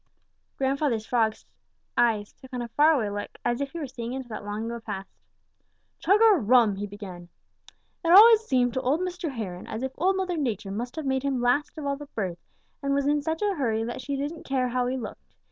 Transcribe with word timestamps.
Grandfather 0.57 0.99
Frog's 0.99 1.45
eyes 1.95 2.33
took 2.33 2.51
on 2.51 2.63
a 2.63 2.69
far 2.69 2.93
away 2.95 3.11
look, 3.11 3.37
as 3.45 3.61
if 3.61 3.69
he 3.69 3.77
were 3.77 3.85
seeing 3.85 4.13
into 4.13 4.27
that 4.29 4.43
long 4.43 4.65
ago 4.65 4.79
past. 4.79 5.11
"Chug 5.99 6.19
a 6.23 6.37
rum!" 6.37 6.77
he 6.77 6.87
began. 6.87 7.29
"It 8.03 8.11
always 8.11 8.39
seemed 8.39 8.73
to 8.73 8.81
old 8.81 9.01
Mr. 9.01 9.29
Heron 9.29 9.67
as 9.67 9.83
if 9.83 9.91
Old 9.99 10.15
Mother 10.17 10.37
Nature 10.37 10.71
must 10.71 10.95
have 10.95 11.05
made 11.05 11.21
him 11.21 11.39
last 11.39 11.77
of 11.77 11.85
all 11.85 11.97
the 11.97 12.07
birds 12.15 12.41
and 12.81 12.95
was 12.95 13.05
in 13.05 13.21
such 13.21 13.43
a 13.43 13.53
hurry 13.53 13.83
that 13.83 14.01
she 14.01 14.15
didn't 14.15 14.43
care 14.43 14.69
how 14.69 14.87
he 14.87 14.97
looked. 14.97 15.35